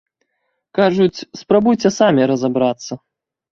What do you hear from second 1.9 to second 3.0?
самі разабрацца.